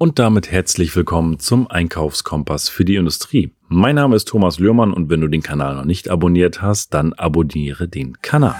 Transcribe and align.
Und 0.00 0.20
damit 0.20 0.52
herzlich 0.52 0.94
willkommen 0.94 1.40
zum 1.40 1.68
Einkaufskompass 1.68 2.68
für 2.68 2.84
die 2.84 2.94
Industrie. 2.94 3.50
Mein 3.66 3.96
Name 3.96 4.14
ist 4.14 4.28
Thomas 4.28 4.60
Lührmann 4.60 4.92
und 4.92 5.10
wenn 5.10 5.20
du 5.20 5.26
den 5.26 5.42
Kanal 5.42 5.74
noch 5.74 5.84
nicht 5.84 6.08
abonniert 6.08 6.62
hast, 6.62 6.94
dann 6.94 7.14
abonniere 7.14 7.88
den 7.88 8.22
Kanal. 8.22 8.54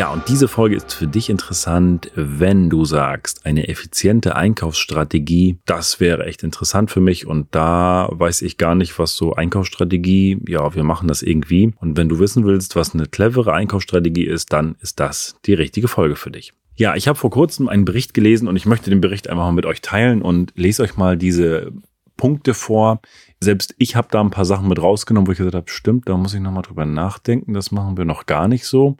Ja, 0.00 0.08
und 0.08 0.30
diese 0.30 0.48
Folge 0.48 0.76
ist 0.76 0.94
für 0.94 1.06
dich 1.06 1.28
interessant, 1.28 2.10
wenn 2.14 2.70
du 2.70 2.86
sagst, 2.86 3.44
eine 3.44 3.68
effiziente 3.68 4.34
Einkaufsstrategie, 4.34 5.58
das 5.66 6.00
wäre 6.00 6.24
echt 6.24 6.42
interessant 6.42 6.90
für 6.90 7.02
mich 7.02 7.26
und 7.26 7.54
da 7.54 8.08
weiß 8.10 8.40
ich 8.40 8.56
gar 8.56 8.74
nicht, 8.74 8.98
was 8.98 9.14
so 9.14 9.34
Einkaufsstrategie, 9.34 10.40
ja, 10.48 10.74
wir 10.74 10.84
machen 10.84 11.06
das 11.06 11.20
irgendwie. 11.20 11.74
Und 11.80 11.98
wenn 11.98 12.08
du 12.08 12.18
wissen 12.18 12.46
willst, 12.46 12.76
was 12.76 12.94
eine 12.94 13.08
clevere 13.08 13.52
Einkaufsstrategie 13.52 14.24
ist, 14.24 14.54
dann 14.54 14.76
ist 14.80 15.00
das 15.00 15.36
die 15.44 15.52
richtige 15.52 15.86
Folge 15.86 16.16
für 16.16 16.30
dich. 16.30 16.54
Ja, 16.76 16.94
ich 16.96 17.06
habe 17.06 17.18
vor 17.18 17.28
kurzem 17.28 17.68
einen 17.68 17.84
Bericht 17.84 18.14
gelesen 18.14 18.48
und 18.48 18.56
ich 18.56 18.64
möchte 18.64 18.88
den 18.88 19.02
Bericht 19.02 19.28
einfach 19.28 19.44
mal 19.44 19.52
mit 19.52 19.66
euch 19.66 19.82
teilen 19.82 20.22
und 20.22 20.54
lese 20.56 20.82
euch 20.82 20.96
mal 20.96 21.18
diese 21.18 21.72
Punkte 22.16 22.54
vor. 22.54 23.02
Selbst 23.38 23.74
ich 23.76 23.96
habe 23.96 24.08
da 24.10 24.22
ein 24.22 24.30
paar 24.30 24.46
Sachen 24.46 24.66
mit 24.66 24.80
rausgenommen, 24.80 25.28
wo 25.28 25.32
ich 25.32 25.38
gesagt 25.38 25.56
habe, 25.56 25.68
stimmt, 25.68 26.08
da 26.08 26.16
muss 26.16 26.32
ich 26.32 26.40
nochmal 26.40 26.62
drüber 26.62 26.86
nachdenken, 26.86 27.52
das 27.52 27.70
machen 27.70 27.98
wir 27.98 28.06
noch 28.06 28.24
gar 28.24 28.48
nicht 28.48 28.64
so 28.64 28.96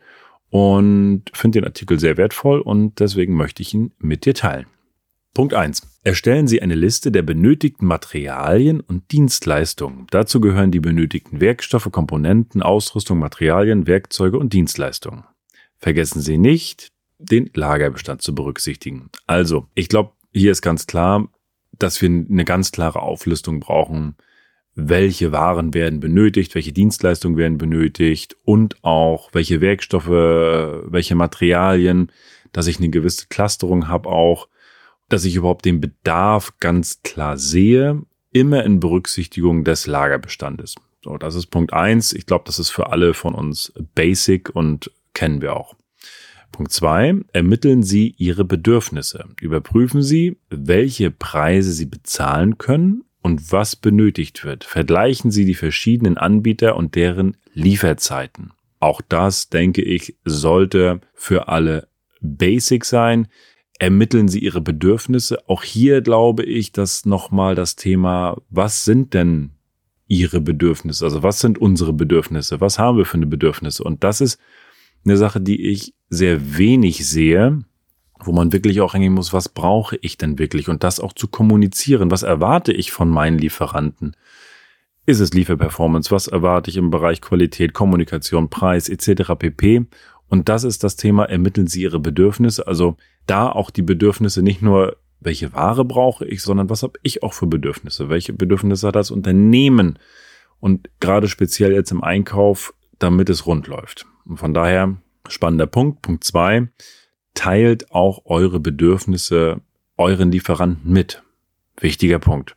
und 0.51 1.25
finde 1.33 1.61
den 1.61 1.67
Artikel 1.67 1.99
sehr 1.99 2.17
wertvoll 2.17 2.61
und 2.61 3.01
deswegen 3.01 3.35
möchte 3.35 3.63
ich 3.63 3.73
ihn 3.73 3.93
mit 3.99 4.27
dir 4.27 4.35
teilen. 4.35 4.67
Punkt 5.33 5.55
eins: 5.55 5.83
Erstellen 6.03 6.49
Sie 6.49 6.61
eine 6.61 6.75
Liste 6.75 7.13
der 7.13 7.23
benötigten 7.23 7.87
Materialien 7.87 8.81
und 8.81 9.13
Dienstleistungen. 9.13 10.07
Dazu 10.11 10.41
gehören 10.41 10.73
die 10.73 10.81
benötigten 10.81 11.41
Werkstoffe, 11.41 11.91
Komponenten, 11.93 12.63
Ausrüstung, 12.63 13.19
Materialien, 13.19 13.87
Werkzeuge 13.87 14.39
und 14.39 14.53
Dienstleistungen. 14.53 15.25
Vergessen 15.79 16.21
Sie 16.21 16.37
nicht, 16.37 16.91
den 17.19 17.51
Lagerbestand 17.55 18.23
zu 18.23 18.35
berücksichtigen. 18.35 19.11
Also, 19.27 19.69
ich 19.75 19.89
glaube, 19.89 20.13
hier 20.33 20.53
ist 20.53 20.63
ganz 20.63 20.87
klar, 20.87 21.29
dass 21.79 22.02
wir 22.02 22.09
eine 22.09 22.45
ganz 22.45 22.73
klare 22.73 23.01
Auflistung 23.01 23.61
brauchen, 23.61 24.17
welche 24.74 25.32
Waren 25.32 25.74
werden 25.74 26.01
benötigt, 26.01 26.54
welche 26.54 26.73
Dienstleistungen 26.73 27.37
werden 27.37 27.59
benötigt 27.59 28.37
und 28.45 28.82
auch 28.82 29.30
welche 29.32 29.60
Werkstoffe, 29.60 30.09
welche 30.09 31.15
Materialien, 31.15 32.12
dass 32.52 32.66
ich 32.66 32.79
eine 32.79 32.90
gewisse 32.90 33.27
Clusterung 33.29 33.88
habe 33.88 34.09
auch, 34.09 34.49
dass 35.09 35.24
ich 35.24 35.35
überhaupt 35.35 35.65
den 35.65 35.80
Bedarf 35.80 36.54
ganz 36.60 37.02
klar 37.02 37.37
sehe, 37.37 38.02
immer 38.32 38.65
in 38.65 38.80
Berücksichtigung 38.80 39.65
des 39.65 39.87
Lagerbestandes. 39.87 40.77
So, 41.02 41.16
das 41.16 41.34
ist 41.34 41.46
Punkt 41.46 41.73
eins. 41.73 42.12
Ich 42.12 42.27
glaube, 42.27 42.45
das 42.46 42.59
ist 42.59 42.71
für 42.71 42.93
alle 42.93 43.15
von 43.15 43.34
uns 43.34 43.73
basic 43.95 44.55
und 44.55 44.90
kennen 45.15 45.43
wir 45.43 45.57
auch. 45.57 45.74
Punkt 46.52 46.73
zwei: 46.73 47.15
Ermitteln 47.32 47.82
Sie 47.82 48.15
Ihre 48.18 48.45
Bedürfnisse. 48.45 49.24
Überprüfen 49.40 50.02
Sie, 50.02 50.38
welche 50.51 51.10
Preise 51.10 51.73
Sie 51.73 51.87
bezahlen 51.87 52.59
können 52.59 53.05
und 53.23 53.52
was 53.52 53.76
benötigt 53.76 54.45
wird. 54.45 54.65
Vergleichen 54.65 55.30
Sie 55.30 55.45
die 55.45 55.54
verschiedenen 55.54 56.16
Anbieter 56.16 56.76
und 56.76 56.95
deren 56.95 57.37
Lieferzeiten. 57.52 58.52
Auch 58.79 59.02
das, 59.07 59.51
denke 59.51 59.82
ich, 59.82 60.16
sollte 60.24 61.01
für 61.15 61.49
alle 61.49 61.88
basic 62.21 62.85
sein. 62.85 63.29
Ermitteln 63.79 64.28
Sie 64.28 64.41
Ihre 64.41 64.60
Bedürfnisse. 64.60 65.49
Auch 65.49 65.62
hier 65.62 66.00
glaube 66.00 66.44
ich, 66.44 66.72
dass 66.72 67.06
nochmal 67.06 67.54
das 67.54 67.77
Thema, 67.77 68.41
was 68.49 68.84
sind 68.84 69.15
denn 69.15 69.50
Ihre 70.06 70.41
Bedürfnisse? 70.41 71.05
Also 71.05 71.22
was 71.22 71.41
sind 71.41 71.59
unsere 71.59 71.93
Bedürfnisse? 71.93 72.60
Was 72.60 72.78
haben 72.78 72.99
wir 72.99 73.05
für 73.05 73.15
eine 73.15 73.27
Bedürfnisse? 73.27 73.84
Und 73.84 74.03
das 74.03 74.21
ist 74.21 74.41
eine 75.05 75.16
Sache, 75.16 75.41
die 75.41 75.69
ich 75.71 75.94
sehr 76.09 76.59
wenig 76.59 77.06
sehe 77.06 77.65
wo 78.25 78.32
man 78.32 78.53
wirklich 78.53 78.81
auch 78.81 78.94
hängen 78.94 79.15
muss, 79.15 79.32
was 79.32 79.49
brauche 79.49 79.97
ich 79.97 80.19
denn 80.19 80.38
wirklich 80.38 80.69
und 80.69 80.84
das 80.84 81.00
auch 81.00 81.12
zu 81.12 81.28
kommunizieren. 81.28 82.10
Was 82.10 82.22
erwarte 82.22 82.72
ich 82.72 82.93
von 82.93 83.09
meinen 83.09 83.38
Lieferanten? 83.38 84.16
Ist 85.06 85.21
es 85.21 85.33
Lieferperformance? 85.33 86.11
Was 86.11 86.28
erwarte 86.28 86.71
ich 86.71 86.77
im 86.77 86.91
Bereich 86.91 87.21
Qualität, 87.21 87.72
Kommunikation, 87.72 88.50
Preis 88.50 88.89
etc. 88.89 89.33
pp. 89.39 89.87
Und 90.28 90.49
das 90.49 90.65
ist 90.65 90.84
das 90.84 90.97
Thema, 90.97 91.25
ermitteln 91.25 91.67
Sie 91.67 91.83
Ihre 91.83 91.99
Bedürfnisse. 91.99 92.67
Also 92.67 92.97
da 93.27 93.50
auch 93.50 93.71
die 93.71 93.83
Bedürfnisse 93.83 94.43
nicht 94.43 94.62
nur, 94.62 94.97
welche 95.19 95.53
Ware 95.53 95.84
brauche 95.84 96.25
ich, 96.25 96.43
sondern 96.43 96.71
was 96.71 96.83
habe 96.83 96.99
ich 97.03 97.22
auch 97.22 97.33
für 97.33 97.47
Bedürfnisse? 97.47 98.09
Welche 98.09 98.33
Bedürfnisse 98.33 98.87
hat 98.87 98.97
das 98.97 99.11
Unternehmen? 99.11 99.99
Und 100.61 100.89
gerade 101.00 101.28
speziell 101.28 101.72
jetzt 101.72 101.91
im 101.91 102.05
Einkauf, 102.05 102.75
damit 102.99 103.31
es 103.31 103.47
rund 103.47 103.66
läuft. 103.66 104.06
Und 104.25 104.37
von 104.37 104.55
daher 104.55 104.97
spannender 105.28 105.66
Punkt. 105.66 106.03
Punkt 106.03 106.25
zwei 106.25 106.69
teilt 107.35 107.91
auch 107.93 108.23
eure 108.25 108.61
Bedürfnisse 108.61 109.61
euren 109.97 110.33
Lieferanten 110.33 110.91
mit. 110.91 111.23
Wichtiger 111.79 112.19
Punkt. 112.19 112.55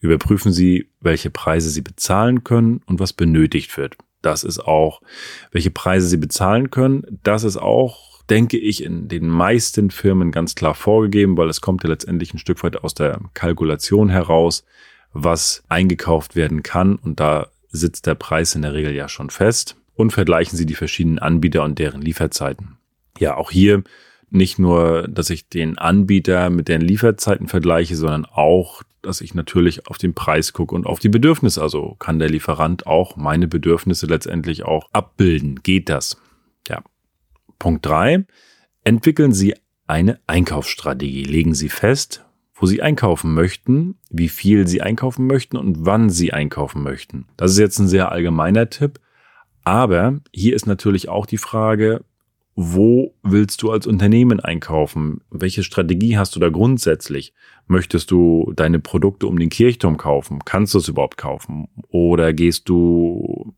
Überprüfen 0.00 0.52
Sie, 0.52 0.88
welche 1.00 1.30
Preise 1.30 1.70
Sie 1.70 1.82
bezahlen 1.82 2.44
können 2.44 2.82
und 2.86 2.98
was 2.98 3.12
benötigt 3.12 3.76
wird. 3.76 3.96
Das 4.20 4.42
ist 4.42 4.60
auch, 4.60 5.02
welche 5.50 5.70
Preise 5.70 6.08
Sie 6.08 6.16
bezahlen 6.16 6.70
können. 6.70 7.20
Das 7.22 7.44
ist 7.44 7.56
auch, 7.56 8.22
denke 8.24 8.58
ich, 8.58 8.82
in 8.82 9.08
den 9.08 9.28
meisten 9.28 9.90
Firmen 9.90 10.32
ganz 10.32 10.54
klar 10.54 10.74
vorgegeben, 10.74 11.36
weil 11.36 11.48
es 11.48 11.60
kommt 11.60 11.84
ja 11.84 11.90
letztendlich 11.90 12.32
ein 12.34 12.38
Stück 12.38 12.62
weit 12.64 12.82
aus 12.82 12.94
der 12.94 13.20
Kalkulation 13.34 14.08
heraus, 14.08 14.64
was 15.12 15.62
eingekauft 15.68 16.36
werden 16.36 16.62
kann. 16.62 16.96
Und 16.96 17.20
da 17.20 17.48
sitzt 17.70 18.06
der 18.06 18.14
Preis 18.14 18.54
in 18.54 18.62
der 18.62 18.74
Regel 18.74 18.94
ja 18.94 19.08
schon 19.08 19.30
fest. 19.30 19.76
Und 19.94 20.12
vergleichen 20.12 20.56
Sie 20.56 20.66
die 20.66 20.74
verschiedenen 20.74 21.18
Anbieter 21.18 21.62
und 21.64 21.78
deren 21.78 22.00
Lieferzeiten 22.00 22.78
ja, 23.18 23.36
auch 23.36 23.50
hier 23.50 23.82
nicht 24.30 24.58
nur, 24.58 25.06
dass 25.08 25.30
ich 25.30 25.48
den 25.48 25.76
Anbieter 25.78 26.48
mit 26.48 26.68
den 26.68 26.80
Lieferzeiten 26.80 27.48
vergleiche, 27.48 27.96
sondern 27.96 28.24
auch, 28.24 28.82
dass 29.02 29.20
ich 29.20 29.34
natürlich 29.34 29.86
auf 29.88 29.98
den 29.98 30.14
Preis 30.14 30.52
gucke 30.52 30.74
und 30.74 30.86
auf 30.86 30.98
die 30.98 31.10
Bedürfnisse. 31.10 31.60
Also 31.60 31.96
kann 31.98 32.18
der 32.18 32.30
Lieferant 32.30 32.86
auch 32.86 33.16
meine 33.16 33.46
Bedürfnisse 33.46 34.06
letztendlich 34.06 34.64
auch 34.64 34.88
abbilden. 34.92 35.60
Geht 35.62 35.88
das? 35.88 36.16
Ja. 36.68 36.82
Punkt 37.58 37.84
drei: 37.84 38.24
Entwickeln 38.84 39.32
Sie 39.32 39.54
eine 39.86 40.18
Einkaufsstrategie. 40.26 41.24
Legen 41.24 41.54
Sie 41.54 41.68
fest, 41.68 42.24
wo 42.54 42.64
Sie 42.64 42.80
einkaufen 42.80 43.34
möchten, 43.34 43.98
wie 44.08 44.28
viel 44.28 44.66
Sie 44.66 44.80
einkaufen 44.80 45.26
möchten 45.26 45.58
und 45.58 45.84
wann 45.84 46.08
Sie 46.08 46.32
einkaufen 46.32 46.82
möchten. 46.82 47.26
Das 47.36 47.50
ist 47.50 47.58
jetzt 47.58 47.78
ein 47.78 47.88
sehr 47.88 48.10
allgemeiner 48.10 48.70
Tipp. 48.70 48.98
Aber 49.64 50.20
hier 50.32 50.56
ist 50.56 50.66
natürlich 50.66 51.08
auch 51.08 51.26
die 51.26 51.38
Frage, 51.38 52.02
wo 52.54 53.14
willst 53.22 53.62
du 53.62 53.70
als 53.70 53.86
Unternehmen 53.86 54.40
einkaufen? 54.40 55.20
Welche 55.30 55.62
Strategie 55.62 56.18
hast 56.18 56.36
du 56.36 56.40
da 56.40 56.50
grundsätzlich? 56.50 57.32
Möchtest 57.66 58.10
du 58.10 58.52
deine 58.54 58.78
Produkte 58.78 59.26
um 59.26 59.38
den 59.38 59.48
Kirchturm 59.48 59.96
kaufen? 59.96 60.40
Kannst 60.44 60.74
du 60.74 60.78
es 60.78 60.88
überhaupt 60.88 61.16
kaufen? 61.16 61.68
Oder 61.88 62.32
gehst 62.32 62.68
du 62.68 63.54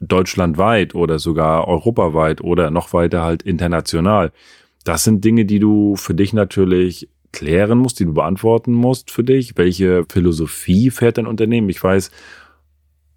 deutschlandweit 0.00 0.94
oder 0.94 1.18
sogar 1.18 1.68
europaweit 1.68 2.40
oder 2.40 2.70
noch 2.70 2.92
weiter 2.92 3.22
halt 3.22 3.42
international? 3.42 4.32
Das 4.84 5.04
sind 5.04 5.24
Dinge, 5.24 5.44
die 5.44 5.58
du 5.58 5.96
für 5.96 6.14
dich 6.14 6.32
natürlich 6.32 7.10
klären 7.32 7.78
musst, 7.78 8.00
die 8.00 8.06
du 8.06 8.14
beantworten 8.14 8.72
musst 8.72 9.10
für 9.10 9.24
dich. 9.24 9.56
Welche 9.56 10.06
Philosophie 10.10 10.90
fährt 10.90 11.18
dein 11.18 11.26
Unternehmen? 11.26 11.68
Ich 11.68 11.82
weiß, 11.82 12.10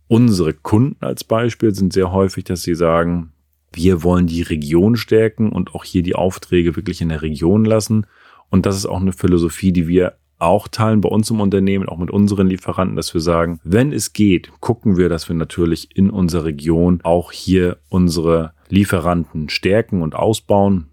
unsere 0.07 0.53
Kunden 0.53 1.03
als 1.05 1.23
Beispiel 1.23 1.73
sind 1.73 1.93
sehr 1.93 2.11
häufig, 2.11 2.43
dass 2.43 2.63
sie 2.63 2.75
sagen, 2.75 3.31
wir 3.73 4.03
wollen 4.03 4.27
die 4.27 4.41
Region 4.41 4.95
stärken 4.95 5.51
und 5.51 5.73
auch 5.73 5.83
hier 5.83 6.03
die 6.03 6.15
Aufträge 6.15 6.75
wirklich 6.75 7.01
in 7.01 7.09
der 7.09 7.21
Region 7.21 7.65
lassen. 7.65 8.05
Und 8.49 8.65
das 8.65 8.75
ist 8.75 8.85
auch 8.85 8.99
eine 8.99 9.13
Philosophie, 9.13 9.71
die 9.71 9.87
wir 9.87 10.17
auch 10.39 10.67
teilen 10.67 11.01
bei 11.01 11.09
uns 11.09 11.29
im 11.29 11.39
Unternehmen, 11.39 11.87
auch 11.87 11.97
mit 11.97 12.09
unseren 12.09 12.47
Lieferanten, 12.47 12.95
dass 12.95 13.13
wir 13.13 13.21
sagen, 13.21 13.59
wenn 13.63 13.93
es 13.93 14.11
geht, 14.11 14.51
gucken 14.59 14.97
wir, 14.97 15.07
dass 15.07 15.29
wir 15.29 15.35
natürlich 15.35 15.95
in 15.95 16.09
unserer 16.09 16.45
Region 16.45 16.99
auch 17.03 17.31
hier 17.31 17.77
unsere 17.89 18.53
Lieferanten 18.67 19.49
stärken 19.49 20.01
und 20.01 20.15
ausbauen. 20.15 20.87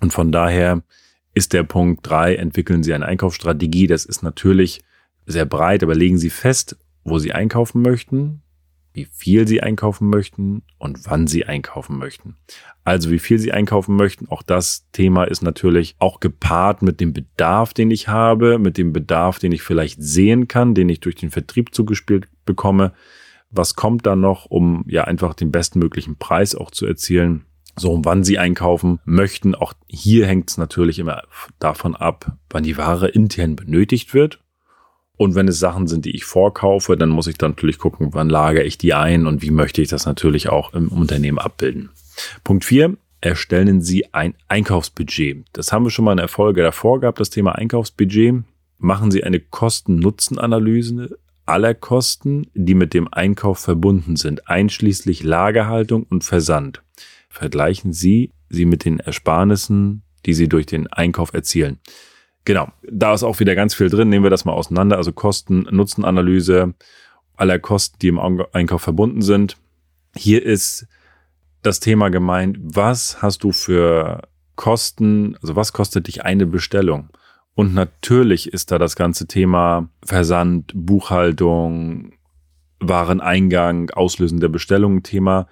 Und 0.00 0.12
von 0.12 0.32
daher 0.32 0.82
ist 1.34 1.52
der 1.52 1.64
Punkt 1.64 2.08
drei: 2.08 2.34
entwickeln 2.34 2.82
Sie 2.82 2.94
eine 2.94 3.06
Einkaufsstrategie. 3.06 3.86
Das 3.86 4.06
ist 4.06 4.22
natürlich 4.22 4.80
sehr 5.26 5.44
breit, 5.44 5.82
aber 5.82 5.94
legen 5.94 6.18
Sie 6.18 6.30
fest, 6.30 6.78
wo 7.04 7.18
Sie 7.18 7.32
einkaufen 7.32 7.82
möchten, 7.82 8.42
wie 8.98 9.06
viel 9.12 9.46
Sie 9.46 9.62
einkaufen 9.62 10.08
möchten 10.08 10.62
und 10.78 10.98
wann 11.04 11.28
Sie 11.28 11.44
einkaufen 11.44 11.98
möchten. 11.98 12.36
Also 12.82 13.10
wie 13.10 13.20
viel 13.20 13.38
Sie 13.38 13.52
einkaufen 13.52 13.94
möchten, 13.94 14.28
auch 14.28 14.42
das 14.42 14.90
Thema 14.90 15.24
ist 15.24 15.40
natürlich 15.40 15.94
auch 16.00 16.18
gepaart 16.18 16.82
mit 16.82 17.00
dem 17.00 17.12
Bedarf, 17.12 17.72
den 17.74 17.92
ich 17.92 18.08
habe, 18.08 18.58
mit 18.58 18.76
dem 18.76 18.92
Bedarf, 18.92 19.38
den 19.38 19.52
ich 19.52 19.62
vielleicht 19.62 20.02
sehen 20.02 20.48
kann, 20.48 20.74
den 20.74 20.88
ich 20.88 20.98
durch 20.98 21.14
den 21.14 21.30
Vertrieb 21.30 21.74
zugespielt 21.74 22.26
bekomme. 22.44 22.92
Was 23.50 23.76
kommt 23.76 24.04
da 24.04 24.16
noch, 24.16 24.46
um 24.46 24.84
ja 24.88 25.04
einfach 25.04 25.34
den 25.34 25.52
bestmöglichen 25.52 26.16
Preis 26.16 26.56
auch 26.56 26.72
zu 26.72 26.84
erzielen? 26.84 27.44
So, 27.76 28.00
wann 28.02 28.24
Sie 28.24 28.38
einkaufen 28.40 28.98
möchten, 29.04 29.54
auch 29.54 29.74
hier 29.86 30.26
hängt 30.26 30.50
es 30.50 30.58
natürlich 30.58 30.98
immer 30.98 31.22
davon 31.60 31.94
ab, 31.94 32.36
wann 32.50 32.64
die 32.64 32.76
Ware 32.76 33.06
intern 33.06 33.54
benötigt 33.54 34.12
wird 34.12 34.40
und 35.18 35.34
wenn 35.34 35.48
es 35.48 35.58
Sachen 35.58 35.86
sind, 35.86 36.06
die 36.06 36.16
ich 36.16 36.24
vorkaufe, 36.24 36.96
dann 36.96 37.10
muss 37.10 37.26
ich 37.26 37.36
dann 37.36 37.50
natürlich 37.50 37.78
gucken, 37.78 38.14
wann 38.14 38.30
lagere 38.30 38.64
ich 38.64 38.78
die 38.78 38.94
ein 38.94 39.26
und 39.26 39.42
wie 39.42 39.50
möchte 39.50 39.82
ich 39.82 39.88
das 39.88 40.06
natürlich 40.06 40.48
auch 40.48 40.72
im 40.72 40.88
Unternehmen 40.88 41.38
abbilden. 41.38 41.90
Punkt 42.44 42.64
vier: 42.64 42.96
erstellen 43.20 43.82
Sie 43.82 44.14
ein 44.14 44.34
Einkaufsbudget. 44.48 45.44
Das 45.52 45.72
haben 45.72 45.84
wir 45.84 45.90
schon 45.90 46.04
mal 46.06 46.12
in 46.12 46.18
der 46.18 46.28
Folge 46.28 46.62
davor 46.62 47.00
gehabt, 47.00 47.20
das 47.20 47.30
Thema 47.30 47.52
Einkaufsbudget. 47.52 48.44
Machen 48.78 49.10
Sie 49.10 49.24
eine 49.24 49.40
Kosten-Nutzen-Analyse 49.40 51.18
aller 51.46 51.74
Kosten, 51.74 52.46
die 52.54 52.74
mit 52.74 52.94
dem 52.94 53.12
Einkauf 53.12 53.58
verbunden 53.58 54.16
sind, 54.16 54.48
einschließlich 54.48 55.24
Lagerhaltung 55.24 56.04
und 56.04 56.22
Versand. 56.22 56.82
Vergleichen 57.28 57.92
Sie 57.92 58.30
sie 58.50 58.66
mit 58.66 58.84
den 58.84 59.00
Ersparnissen, 59.00 60.02
die 60.26 60.34
Sie 60.34 60.48
durch 60.48 60.66
den 60.66 60.86
Einkauf 60.86 61.32
erzielen. 61.34 61.78
Genau, 62.48 62.72
da 62.82 63.12
ist 63.12 63.24
auch 63.24 63.40
wieder 63.40 63.54
ganz 63.54 63.74
viel 63.74 63.90
drin. 63.90 64.08
Nehmen 64.08 64.24
wir 64.24 64.30
das 64.30 64.46
mal 64.46 64.54
auseinander. 64.54 64.96
Also 64.96 65.12
Kosten-Nutzen-Analyse 65.12 66.72
aller 67.36 67.58
Kosten, 67.58 67.98
die 68.00 68.08
im 68.08 68.18
Einkauf 68.54 68.80
verbunden 68.80 69.20
sind. 69.20 69.58
Hier 70.16 70.42
ist 70.42 70.86
das 71.60 71.78
Thema 71.78 72.08
gemeint, 72.08 72.56
was 72.58 73.20
hast 73.20 73.44
du 73.44 73.52
für 73.52 74.22
Kosten, 74.56 75.36
also 75.42 75.56
was 75.56 75.74
kostet 75.74 76.06
dich 76.06 76.24
eine 76.24 76.46
Bestellung? 76.46 77.10
Und 77.54 77.74
natürlich 77.74 78.50
ist 78.50 78.72
da 78.72 78.78
das 78.78 78.96
ganze 78.96 79.26
Thema 79.26 79.90
Versand, 80.02 80.72
Buchhaltung, 80.74 82.14
Wareneingang, 82.80 83.90
Auslösen 83.90 84.40
der 84.40 84.48
Bestellung 84.48 85.02
Thema. 85.02 85.48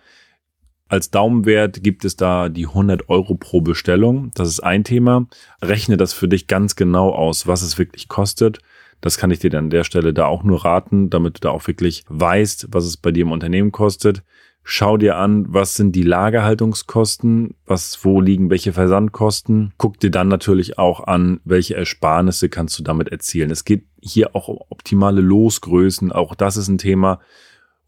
Als 0.88 1.10
Daumenwert 1.10 1.82
gibt 1.82 2.04
es 2.04 2.16
da 2.16 2.48
die 2.48 2.66
100 2.66 3.08
Euro 3.08 3.34
pro 3.34 3.60
Bestellung. 3.60 4.30
Das 4.34 4.48
ist 4.48 4.60
ein 4.60 4.84
Thema. 4.84 5.26
Rechne 5.60 5.96
das 5.96 6.12
für 6.12 6.28
dich 6.28 6.46
ganz 6.46 6.76
genau 6.76 7.10
aus, 7.10 7.46
was 7.46 7.62
es 7.62 7.76
wirklich 7.76 8.08
kostet. 8.08 8.60
Das 9.00 9.18
kann 9.18 9.30
ich 9.30 9.40
dir 9.40 9.50
dann 9.50 9.64
an 9.64 9.70
der 9.70 9.84
Stelle 9.84 10.14
da 10.14 10.26
auch 10.26 10.44
nur 10.44 10.64
raten, 10.64 11.10
damit 11.10 11.36
du 11.36 11.40
da 11.40 11.50
auch 11.50 11.66
wirklich 11.66 12.04
weißt, 12.08 12.68
was 12.70 12.84
es 12.84 12.96
bei 12.96 13.10
dir 13.10 13.22
im 13.22 13.32
Unternehmen 13.32 13.72
kostet. 13.72 14.22
Schau 14.62 14.96
dir 14.96 15.16
an, 15.16 15.46
was 15.48 15.74
sind 15.74 15.92
die 15.92 16.02
Lagerhaltungskosten, 16.02 17.54
was, 17.66 18.04
wo 18.04 18.20
liegen 18.20 18.50
welche 18.50 18.72
Versandkosten. 18.72 19.72
Guck 19.78 20.00
dir 20.00 20.10
dann 20.10 20.28
natürlich 20.28 20.78
auch 20.78 21.06
an, 21.06 21.40
welche 21.44 21.76
Ersparnisse 21.76 22.48
kannst 22.48 22.78
du 22.78 22.82
damit 22.82 23.08
erzielen. 23.08 23.50
Es 23.50 23.64
geht 23.64 23.84
hier 24.00 24.34
auch 24.34 24.48
um 24.48 24.58
optimale 24.68 25.20
Losgrößen. 25.20 26.10
Auch 26.10 26.34
das 26.34 26.56
ist 26.56 26.68
ein 26.68 26.78
Thema. 26.78 27.20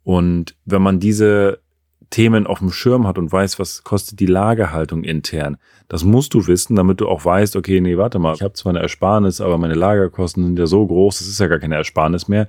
Und 0.05 0.57
wenn 0.67 0.83
man 0.83 1.01
diese 1.01 1.61
Themen 2.11 2.47
auf 2.47 2.61
dem 2.61 2.71
Schirm 2.71 3.07
hat 3.07 3.19
und 3.19 3.31
weiß, 3.31 3.59
was 3.59 3.85
kostet 3.85 4.21
die 4.21 4.27
Lagerhaltung 4.27 5.05
intern. 5.05 5.59
Das 5.89 6.05
musst 6.05 6.35
du 6.35 6.47
wissen, 6.47 6.77
damit 6.77 7.01
du 7.01 7.09
auch 7.09 7.25
weißt, 7.25 7.57
okay, 7.57 7.81
nee, 7.81 7.99
warte 7.99 8.19
mal, 8.19 8.35
ich 8.35 8.43
habe 8.43 8.55
zwar 8.55 8.71
eine 8.71 8.81
Ersparnis, 8.81 9.41
aber 9.41 9.59
meine 9.59 9.75
Lagerkosten 9.75 10.45
sind 10.45 10.59
ja 10.59 10.67
so 10.67 10.87
groß, 10.87 11.19
das 11.19 11.29
ist 11.29 11.41
ja 11.41 11.49
gar 11.49 11.59
keine 11.59 11.75
Ersparnis 11.75 12.29
mehr. 12.29 12.49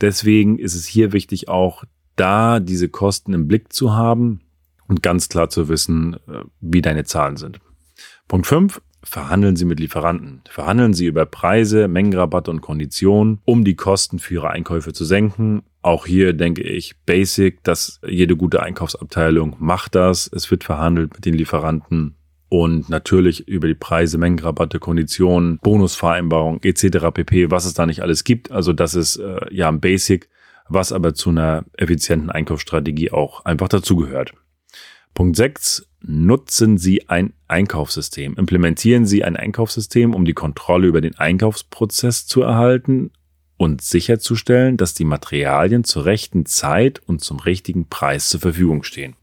Deswegen 0.00 0.58
ist 0.58 0.74
es 0.74 0.86
hier 0.86 1.12
wichtig, 1.12 1.48
auch 1.48 1.84
da 2.16 2.60
diese 2.60 2.88
Kosten 2.88 3.34
im 3.34 3.46
Blick 3.46 3.72
zu 3.72 3.94
haben 3.94 4.40
und 4.86 5.02
ganz 5.02 5.28
klar 5.28 5.50
zu 5.50 5.68
wissen, 5.68 6.14
äh, 6.28 6.44
wie 6.60 6.82
deine 6.82 7.04
Zahlen 7.04 7.36
sind. 7.36 7.60
Punkt 8.26 8.46
5. 8.46 8.80
Verhandeln 9.08 9.56
Sie 9.56 9.64
mit 9.64 9.80
Lieferanten. 9.80 10.42
Verhandeln 10.48 10.94
Sie 10.94 11.06
über 11.06 11.26
Preise, 11.26 11.88
Mengenrabatte 11.88 12.50
und 12.50 12.60
Konditionen, 12.60 13.40
um 13.44 13.64
die 13.64 13.74
Kosten 13.74 14.18
für 14.18 14.34
Ihre 14.34 14.50
Einkäufe 14.50 14.92
zu 14.92 15.04
senken. 15.04 15.62
Auch 15.82 16.06
hier 16.06 16.32
denke 16.32 16.62
ich 16.62 16.96
basic, 17.06 17.64
dass 17.64 18.00
jede 18.06 18.36
gute 18.36 18.62
Einkaufsabteilung 18.62 19.56
macht 19.58 19.94
das. 19.94 20.30
Es 20.32 20.50
wird 20.50 20.64
verhandelt 20.64 21.14
mit 21.14 21.24
den 21.24 21.34
Lieferanten 21.34 22.16
und 22.48 22.88
natürlich 22.88 23.48
über 23.48 23.66
die 23.66 23.74
Preise, 23.74 24.18
Mengenrabatte, 24.18 24.78
Konditionen, 24.78 25.58
Bonusvereinbarung 25.58 26.60
etc. 26.62 27.10
pp, 27.12 27.50
was 27.50 27.64
es 27.64 27.74
da 27.74 27.86
nicht 27.86 28.02
alles 28.02 28.24
gibt. 28.24 28.50
Also 28.50 28.72
das 28.72 28.94
ist 28.94 29.16
äh, 29.16 29.40
ja 29.50 29.68
ein 29.68 29.80
Basic 29.80 30.28
was 30.68 30.92
aber 30.92 31.14
zu 31.14 31.30
einer 31.30 31.64
effizienten 31.76 32.30
Einkaufsstrategie 32.30 33.10
auch 33.10 33.44
einfach 33.44 33.68
dazugehört. 33.68 34.32
Punkt 35.14 35.36
6. 35.36 35.87
Nutzen 36.00 36.78
Sie 36.78 37.08
ein 37.08 37.32
Einkaufssystem. 37.48 38.34
Implementieren 38.36 39.04
Sie 39.04 39.24
ein 39.24 39.36
Einkaufssystem, 39.36 40.14
um 40.14 40.24
die 40.24 40.34
Kontrolle 40.34 40.86
über 40.86 41.00
den 41.00 41.16
Einkaufsprozess 41.16 42.26
zu 42.26 42.42
erhalten 42.42 43.10
und 43.56 43.82
sicherzustellen, 43.82 44.76
dass 44.76 44.94
die 44.94 45.04
Materialien 45.04 45.84
zur 45.84 46.04
rechten 46.04 46.46
Zeit 46.46 47.00
und 47.06 47.22
zum 47.22 47.40
richtigen 47.40 47.88
Preis 47.88 48.28
zur 48.28 48.40
Verfügung 48.40 48.84
stehen. 48.84 49.16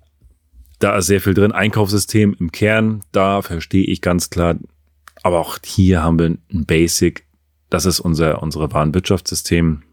Da 0.80 0.98
ist 0.98 1.08
sehr 1.08 1.22
viel 1.22 1.34
drin. 1.34 1.54
Einkaufssystem 1.54 2.36
im 2.40 2.52
Kern, 2.52 3.02
da 3.14 3.42
verstehe 3.42 3.86
ich 3.86 4.02
ganz 4.02 4.30
klar. 4.30 4.58
Aber 5.24 5.40
auch 5.40 5.58
hier 5.64 6.04
haben 6.04 6.20
wir 6.20 6.26
ein 6.26 6.66
Basic. 6.66 7.26
Das 7.70 7.86
ist 7.86 8.02
unser, 8.02 8.44
unsere 8.44 8.72
Warenwirtschaftssystem 8.72 9.84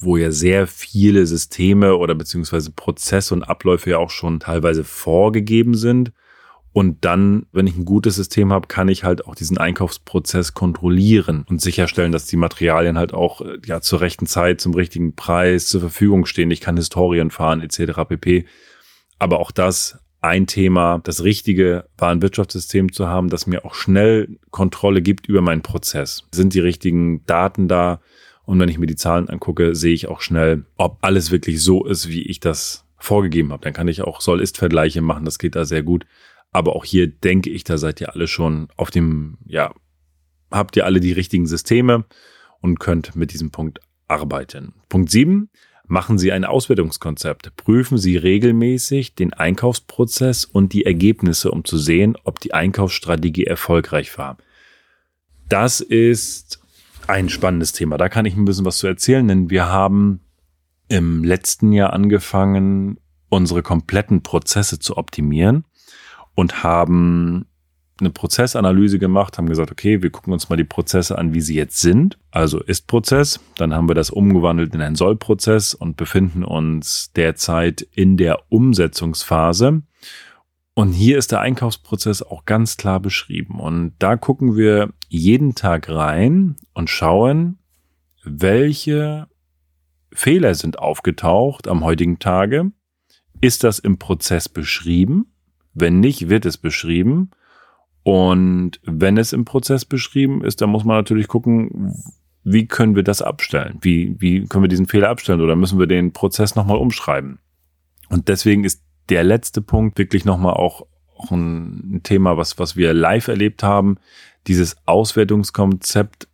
wo 0.00 0.16
ja 0.16 0.30
sehr 0.30 0.66
viele 0.66 1.26
Systeme 1.26 1.96
oder 1.96 2.14
beziehungsweise 2.14 2.70
Prozesse 2.70 3.34
und 3.34 3.42
Abläufe 3.44 3.90
ja 3.90 3.98
auch 3.98 4.10
schon 4.10 4.40
teilweise 4.40 4.84
vorgegeben 4.84 5.74
sind. 5.74 6.12
Und 6.72 7.04
dann, 7.04 7.46
wenn 7.50 7.66
ich 7.66 7.76
ein 7.76 7.84
gutes 7.84 8.14
System 8.16 8.52
habe, 8.52 8.68
kann 8.68 8.88
ich 8.88 9.02
halt 9.02 9.26
auch 9.26 9.34
diesen 9.34 9.58
Einkaufsprozess 9.58 10.54
kontrollieren 10.54 11.44
und 11.48 11.60
sicherstellen, 11.60 12.12
dass 12.12 12.26
die 12.26 12.36
Materialien 12.36 12.98
halt 12.98 13.14
auch 13.14 13.40
ja 13.64 13.80
zur 13.80 14.00
rechten 14.00 14.26
Zeit, 14.26 14.60
zum 14.60 14.74
richtigen 14.74 15.16
Preis 15.16 15.66
zur 15.66 15.80
Verfügung 15.80 16.26
stehen. 16.26 16.50
Ich 16.50 16.60
kann 16.60 16.76
Historien 16.76 17.30
fahren 17.30 17.62
etc. 17.62 18.00
pp. 18.08 18.44
Aber 19.18 19.40
auch 19.40 19.50
das 19.50 19.98
ein 20.20 20.46
Thema, 20.46 21.00
das 21.02 21.22
richtige 21.24 21.86
Warenwirtschaftssystem 21.96 22.92
zu 22.92 23.08
haben, 23.08 23.28
das 23.28 23.46
mir 23.46 23.64
auch 23.64 23.74
schnell 23.74 24.38
Kontrolle 24.50 25.00
gibt 25.00 25.26
über 25.28 25.40
meinen 25.40 25.62
Prozess. 25.62 26.24
Sind 26.32 26.54
die 26.54 26.60
richtigen 26.60 27.24
Daten 27.26 27.68
da? 27.68 28.00
Und 28.48 28.58
wenn 28.58 28.70
ich 28.70 28.78
mir 28.78 28.86
die 28.86 28.96
Zahlen 28.96 29.28
angucke, 29.28 29.74
sehe 29.74 29.92
ich 29.92 30.08
auch 30.08 30.22
schnell, 30.22 30.64
ob 30.78 30.96
alles 31.02 31.30
wirklich 31.30 31.62
so 31.62 31.84
ist, 31.84 32.08
wie 32.08 32.22
ich 32.22 32.40
das 32.40 32.86
vorgegeben 32.96 33.52
habe. 33.52 33.62
Dann 33.62 33.74
kann 33.74 33.88
ich 33.88 34.00
auch 34.00 34.22
Soll-Ist-Vergleiche 34.22 35.02
machen, 35.02 35.26
das 35.26 35.38
geht 35.38 35.54
da 35.54 35.66
sehr 35.66 35.82
gut. 35.82 36.06
Aber 36.50 36.74
auch 36.74 36.86
hier 36.86 37.08
denke 37.08 37.50
ich, 37.50 37.64
da 37.64 37.76
seid 37.76 38.00
ihr 38.00 38.14
alle 38.14 38.26
schon 38.26 38.68
auf 38.74 38.90
dem, 38.90 39.36
ja, 39.44 39.74
habt 40.50 40.78
ihr 40.78 40.86
alle 40.86 41.00
die 41.00 41.12
richtigen 41.12 41.46
Systeme 41.46 42.06
und 42.62 42.80
könnt 42.80 43.14
mit 43.14 43.34
diesem 43.34 43.50
Punkt 43.50 43.80
arbeiten. 44.06 44.72
Punkt 44.88 45.10
sieben: 45.10 45.50
Machen 45.86 46.16
Sie 46.16 46.32
ein 46.32 46.46
Auswertungskonzept. 46.46 47.54
Prüfen 47.54 47.98
Sie 47.98 48.16
regelmäßig 48.16 49.14
den 49.14 49.34
Einkaufsprozess 49.34 50.46
und 50.46 50.72
die 50.72 50.86
Ergebnisse, 50.86 51.50
um 51.50 51.66
zu 51.66 51.76
sehen, 51.76 52.16
ob 52.24 52.40
die 52.40 52.54
Einkaufsstrategie 52.54 53.44
erfolgreich 53.44 54.16
war. 54.16 54.38
Das 55.50 55.82
ist 55.82 56.57
ein 57.08 57.28
spannendes 57.28 57.72
Thema. 57.72 57.96
Da 57.98 58.08
kann 58.08 58.26
ich 58.26 58.36
ein 58.36 58.44
bisschen 58.44 58.64
was 58.64 58.78
zu 58.78 58.86
erzählen, 58.86 59.26
denn 59.26 59.50
wir 59.50 59.66
haben 59.66 60.20
im 60.88 61.24
letzten 61.24 61.72
Jahr 61.72 61.92
angefangen, 61.92 62.98
unsere 63.28 63.62
kompletten 63.62 64.22
Prozesse 64.22 64.78
zu 64.78 64.96
optimieren 64.96 65.64
und 66.34 66.62
haben 66.62 67.46
eine 68.00 68.10
Prozessanalyse 68.10 68.98
gemacht, 68.98 69.38
haben 69.38 69.48
gesagt, 69.48 69.72
okay, 69.72 70.02
wir 70.02 70.10
gucken 70.10 70.32
uns 70.32 70.48
mal 70.48 70.56
die 70.56 70.64
Prozesse 70.64 71.18
an, 71.18 71.34
wie 71.34 71.40
sie 71.40 71.56
jetzt 71.56 71.80
sind. 71.80 72.16
Also 72.30 72.60
Ist-Prozess, 72.60 73.40
dann 73.56 73.74
haben 73.74 73.88
wir 73.88 73.94
das 73.94 74.10
umgewandelt 74.10 74.74
in 74.74 74.80
einen 74.80 74.94
Soll-Prozess 74.94 75.74
und 75.74 75.96
befinden 75.96 76.44
uns 76.44 77.12
derzeit 77.16 77.82
in 77.92 78.16
der 78.16 78.38
Umsetzungsphase. 78.50 79.82
Und 80.78 80.92
hier 80.92 81.18
ist 81.18 81.32
der 81.32 81.40
Einkaufsprozess 81.40 82.22
auch 82.22 82.44
ganz 82.44 82.76
klar 82.76 83.00
beschrieben. 83.00 83.58
Und 83.58 83.94
da 83.98 84.14
gucken 84.14 84.54
wir 84.54 84.90
jeden 85.08 85.56
Tag 85.56 85.88
rein 85.88 86.54
und 86.72 86.88
schauen, 86.88 87.58
welche 88.22 89.26
Fehler 90.12 90.54
sind 90.54 90.78
aufgetaucht 90.78 91.66
am 91.66 91.82
heutigen 91.82 92.20
Tage. 92.20 92.70
Ist 93.40 93.64
das 93.64 93.80
im 93.80 93.98
Prozess 93.98 94.48
beschrieben? 94.48 95.34
Wenn 95.74 95.98
nicht, 95.98 96.28
wird 96.28 96.46
es 96.46 96.56
beschrieben. 96.56 97.32
Und 98.04 98.80
wenn 98.84 99.16
es 99.16 99.32
im 99.32 99.44
Prozess 99.44 99.84
beschrieben 99.84 100.44
ist, 100.44 100.60
dann 100.60 100.70
muss 100.70 100.84
man 100.84 100.96
natürlich 100.96 101.26
gucken, 101.26 101.92
wie 102.44 102.68
können 102.68 102.94
wir 102.94 103.02
das 103.02 103.20
abstellen? 103.20 103.78
Wie, 103.80 104.14
wie 104.20 104.44
können 104.44 104.62
wir 104.62 104.68
diesen 104.68 104.86
Fehler 104.86 105.08
abstellen? 105.08 105.40
Oder 105.40 105.56
müssen 105.56 105.80
wir 105.80 105.88
den 105.88 106.12
Prozess 106.12 106.54
nochmal 106.54 106.78
umschreiben? 106.78 107.40
Und 108.10 108.28
deswegen 108.28 108.62
ist 108.62 108.84
der 109.08 109.24
letzte 109.24 109.60
Punkt 109.60 109.98
wirklich 109.98 110.24
nochmal 110.24 110.54
auch, 110.54 110.86
auch 111.16 111.30
ein 111.30 112.00
Thema, 112.02 112.36
was, 112.36 112.58
was 112.58 112.76
wir 112.76 112.94
live 112.94 113.28
erlebt 113.28 113.62
haben. 113.62 113.96
Dieses 114.46 114.76
Auswertungskonzept, 114.86 116.28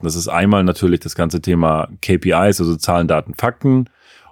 das 0.00 0.16
ist 0.16 0.28
einmal 0.28 0.64
natürlich 0.64 1.00
das 1.00 1.14
ganze 1.14 1.40
Thema 1.40 1.88
KPIs, 2.00 2.60
also 2.60 2.76
Zahlen, 2.76 3.08
Daten, 3.08 3.34
Fakten. 3.34 3.88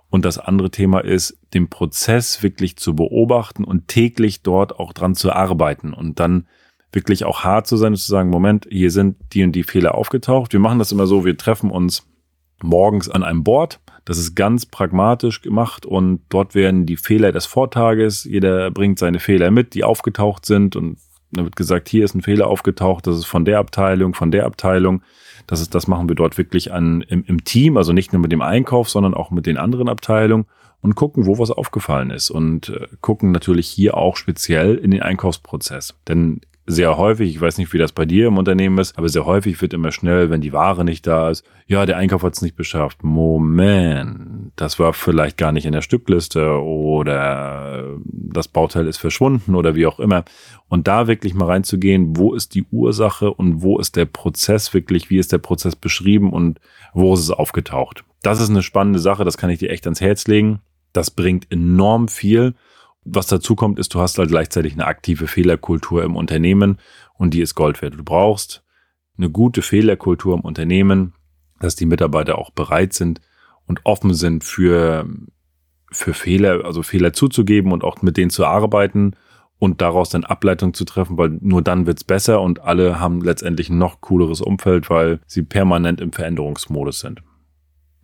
Und 0.09 0.25
das 0.25 0.39
andere 0.39 0.71
Thema 0.71 1.05
ist, 1.05 1.39
den 1.55 1.69
Prozess 1.69 2.43
wirklich 2.43 2.77
zu 2.77 2.97
beobachten 2.97 3.63
und 3.63 3.87
täglich 3.87 4.43
dort 4.43 4.79
auch 4.79 4.93
dran 4.93 5.15
zu 5.15 5.33
arbeiten 5.33 5.93
und 5.95 6.19
dann 6.19 6.49
wirklich 6.93 7.25
auch 7.25 7.45
hart 7.45 7.69
zu 7.69 7.77
sein 7.77 7.93
und 7.93 7.99
zu 7.99 8.11
sagen, 8.11 8.31
Moment, 8.31 8.67
hier 8.69 8.91
sind 8.91 9.17
die 9.33 9.45
und 9.45 9.53
die 9.53 9.63
Fehler 9.63 9.95
aufgetaucht. 9.95 10.53
Wir 10.53 10.59
machen 10.59 10.81
das 10.81 10.91
immer 10.91 11.07
so, 11.07 11.25
wir 11.25 11.37
treffen 11.37 11.71
uns 11.71 12.09
morgens 12.61 13.09
an 13.09 13.23
einem 13.23 13.45
Board 13.45 13.81
das 14.04 14.19
ist 14.19 14.35
ganz 14.35 14.66
pragmatisch 14.66 15.42
gemacht 15.42 15.87
und 15.87 16.21
dort 16.28 16.54
werden 16.54 16.87
die 16.87 16.97
Fehler 16.97 17.33
des 17.33 17.47
Vortages, 17.47 18.25
jeder 18.25 18.71
bringt 18.71 18.99
seine 18.99 19.21
Fehler 19.21 19.50
mit, 19.50 19.75
die 19.75 19.85
aufgetaucht 19.85 20.47
sind 20.47 20.76
und 20.76 20.99
dann 21.33 21.45
wird 21.45 21.57
gesagt, 21.57 21.88
hier 21.88 22.04
ist 22.04 22.14
ein 22.14 22.23
Fehler 22.23 22.49
aufgetaucht, 22.49 23.07
das 23.07 23.16
ist 23.16 23.26
von 23.26 23.45
der 23.45 23.59
Abteilung, 23.59 24.14
von 24.14 24.30
der 24.30 24.47
Abteilung. 24.47 25.02
Das 25.47 25.61
ist, 25.61 25.75
das 25.75 25.87
machen 25.87 26.09
wir 26.09 26.16
dort 26.16 26.38
wirklich 26.38 26.73
an, 26.73 27.02
im, 27.02 27.25
im 27.25 27.45
Team, 27.45 27.76
also 27.76 27.92
nicht 27.92 28.12
nur 28.12 28.21
mit 28.21 28.33
dem 28.33 28.42
Einkauf, 28.42 28.88
sondern 28.88 29.14
auch 29.14 29.30
mit 29.30 29.47
den 29.47 29.57
anderen 29.57 29.88
Abteilungen. 29.88 30.47
und 30.80 30.95
gucken, 30.95 31.26
wo 31.26 31.38
was 31.38 31.50
aufgefallen 31.50 32.11
ist 32.11 32.30
und 32.30 32.71
äh, 32.71 32.88
gucken 33.00 33.33
natürlich 33.33 33.69
hier 33.69 33.97
auch 33.97 34.16
speziell 34.16 34.76
in 34.76 34.90
den 34.90 35.02
Einkaufsprozess. 35.02 35.95
Denn 36.09 36.40
sehr 36.71 36.97
häufig, 36.97 37.31
ich 37.31 37.41
weiß 37.41 37.59
nicht, 37.59 37.73
wie 37.73 37.79
das 37.79 37.93
bei 37.93 38.05
dir 38.05 38.29
im 38.29 38.39
Unternehmen 38.39 38.79
ist, 38.79 38.97
aber 38.97 39.09
sehr 39.09 39.27
häufig 39.27 39.61
wird 39.61 39.73
immer 39.73 39.93
schnell, 39.93 40.31
wenn 40.31 40.41
die 40.41 40.53
Ware 40.53 40.85
nicht 40.85 41.07
da 41.07 41.31
ist, 41.31 41.45
ja, 41.67 41.87
der 41.87 41.97
Einkauf 41.97 42.23
hat 42.23 42.35
es 42.35 42.43
nicht 42.43 42.57
beschafft. 42.57 43.05
Moment, 43.05 44.53
das 44.57 44.79
war 44.79 44.93
vielleicht 44.93 45.37
gar 45.37 45.53
nicht 45.53 45.67
in 45.67 45.73
der 45.73 45.83
Stückliste 45.83 46.61
oder 46.61 47.97
das 48.05 48.49
Bauteil 48.49 48.87
ist 48.87 48.99
verschwunden 48.99 49.55
oder 49.55 49.75
wie 49.75 49.87
auch 49.87 50.00
immer. 50.00 50.25
Und 50.69 50.89
da 50.89 51.07
wirklich 51.07 51.35
mal 51.35 51.47
reinzugehen, 51.47 52.17
wo 52.17 52.35
ist 52.35 52.55
die 52.55 52.65
Ursache 52.71 53.33
und 53.33 53.62
wo 53.62 53.79
ist 53.79 53.97
der 53.97 54.07
Prozess 54.07 54.73
wirklich, 54.75 55.11
wie 55.11 55.19
ist 55.19 55.33
der 55.33 55.39
Prozess 55.39 55.77
beschrieben 55.77 56.33
und 56.33 56.61
wo 56.93 57.15
ist 57.15 57.21
es 57.21 57.31
aufgetaucht. 57.31 58.05
Das 58.23 58.41
ist 58.41 58.50
eine 58.50 58.62
spannende 58.62 58.99
Sache, 58.99 59.25
das 59.25 59.39
kann 59.39 59.50
ich 59.50 59.59
dir 59.59 59.71
echt 59.71 59.87
ans 59.87 60.00
Herz 60.00 60.27
legen. 60.27 60.61
Das 60.93 61.11
bringt 61.11 61.50
enorm 61.50 62.09
viel. 62.09 62.55
Was 63.04 63.26
dazu 63.26 63.57
kommt, 63.57 63.78
ist, 63.78 63.95
du 63.95 64.00
hast 64.00 64.19
halt 64.19 64.30
gleichzeitig 64.30 64.75
eine 64.75 64.87
aktive 64.87 65.26
Fehlerkultur 65.26 66.04
im 66.04 66.16
Unternehmen 66.16 66.78
und 67.14 67.33
die 67.33 67.40
ist 67.40 67.54
Gold 67.54 67.80
wert. 67.80 67.95
Du 67.95 68.04
brauchst 68.04 68.62
eine 69.16 69.30
gute 69.30 69.62
Fehlerkultur 69.62 70.35
im 70.35 70.42
Unternehmen, 70.42 71.14
dass 71.61 71.76
die 71.76 71.87
Mitarbeiter 71.87 72.38
auch 72.38 72.50
bereit 72.50 72.92
sind 72.92 73.21
und 73.66 73.80
offen 73.85 74.14
sind 74.14 74.45
für, 74.45 75.09
für 75.90 76.14
Fehler, 76.14 76.64
also 76.64 76.83
Fehler 76.83 77.12
zuzugeben 77.12 77.73
und 77.73 77.85
auch 77.85 78.02
mit 78.02 78.16
denen 78.16 78.30
zu 78.30 78.45
arbeiten 78.45 79.14
und 79.59 79.80
daraus 79.80 80.09
dann 80.09 80.25
Ableitung 80.25 80.75
zu 80.75 80.85
treffen, 80.85 81.19
weil 81.19 81.38
nur 81.40 81.62
dann 81.62 81.87
wird's 81.87 82.04
besser 82.04 82.40
und 82.40 82.61
alle 82.61 82.99
haben 82.99 83.21
letztendlich 83.21 83.69
ein 83.69 83.78
noch 83.78 84.00
cooleres 84.00 84.40
Umfeld, 84.40 84.88
weil 84.90 85.21
sie 85.26 85.42
permanent 85.42 86.00
im 86.00 86.12
Veränderungsmodus 86.12 87.00
sind. 87.00 87.23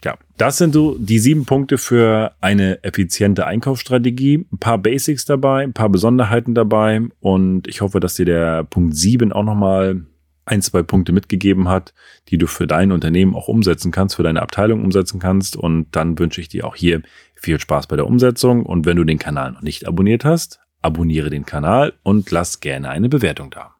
Ja, 0.06 0.16
das 0.36 0.58
sind 0.58 0.72
so 0.72 0.96
die 1.00 1.18
sieben 1.18 1.46
Punkte 1.46 1.78
für 1.78 2.30
eine 2.40 2.84
effiziente 2.84 3.44
Einkaufsstrategie. 3.44 4.46
Ein 4.52 4.58
paar 4.58 4.78
Basics 4.78 5.24
dabei, 5.24 5.64
ein 5.64 5.72
paar 5.72 5.88
Besonderheiten 5.88 6.54
dabei 6.54 7.00
und 7.18 7.66
ich 7.66 7.80
hoffe, 7.80 7.98
dass 7.98 8.14
dir 8.14 8.24
der 8.24 8.62
Punkt 8.62 8.94
sieben 8.94 9.32
auch 9.32 9.42
nochmal 9.42 10.02
ein, 10.44 10.62
zwei 10.62 10.84
Punkte 10.84 11.10
mitgegeben 11.10 11.68
hat, 11.68 11.92
die 12.28 12.38
du 12.38 12.46
für 12.46 12.68
dein 12.68 12.92
Unternehmen 12.92 13.34
auch 13.34 13.48
umsetzen 13.48 13.90
kannst, 13.90 14.14
für 14.14 14.22
deine 14.22 14.42
Abteilung 14.42 14.84
umsetzen 14.84 15.18
kannst. 15.18 15.56
Und 15.56 15.88
dann 15.90 16.16
wünsche 16.20 16.40
ich 16.40 16.48
dir 16.48 16.68
auch 16.68 16.76
hier 16.76 17.02
viel 17.34 17.58
Spaß 17.58 17.88
bei 17.88 17.96
der 17.96 18.06
Umsetzung. 18.06 18.64
Und 18.64 18.86
wenn 18.86 18.96
du 18.96 19.02
den 19.02 19.18
Kanal 19.18 19.50
noch 19.50 19.62
nicht 19.62 19.88
abonniert 19.88 20.24
hast, 20.24 20.60
abonniere 20.82 21.30
den 21.30 21.46
Kanal 21.46 21.94
und 22.04 22.30
lass 22.30 22.60
gerne 22.60 22.90
eine 22.90 23.08
Bewertung 23.08 23.50
da. 23.50 23.75